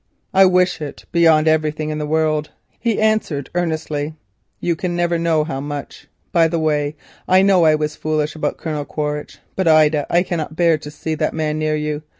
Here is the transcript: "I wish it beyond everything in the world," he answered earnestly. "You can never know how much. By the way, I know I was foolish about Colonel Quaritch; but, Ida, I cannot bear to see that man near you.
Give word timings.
"I 0.33 0.45
wish 0.45 0.81
it 0.81 1.05
beyond 1.11 1.47
everything 1.47 1.91
in 1.91 1.99
the 1.99 2.07
world," 2.07 2.49
he 2.79 2.99
answered 2.99 3.51
earnestly. 3.53 4.15
"You 4.59 4.75
can 4.75 4.95
never 4.95 5.19
know 5.19 5.43
how 5.43 5.59
much. 5.61 6.07
By 6.31 6.47
the 6.47 6.57
way, 6.57 6.95
I 7.27 7.43
know 7.43 7.65
I 7.65 7.75
was 7.75 7.95
foolish 7.95 8.35
about 8.35 8.57
Colonel 8.57 8.83
Quaritch; 8.83 9.37
but, 9.55 9.67
Ida, 9.67 10.07
I 10.09 10.23
cannot 10.23 10.55
bear 10.55 10.79
to 10.79 10.89
see 10.89 11.13
that 11.13 11.35
man 11.35 11.59
near 11.59 11.75
you. 11.75 12.01